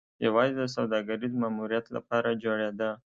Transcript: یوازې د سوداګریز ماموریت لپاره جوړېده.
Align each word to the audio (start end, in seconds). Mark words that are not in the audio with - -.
یوازې 0.25 0.53
د 0.57 0.63
سوداګریز 0.75 1.33
ماموریت 1.41 1.85
لپاره 1.95 2.29
جوړېده. 2.43 2.89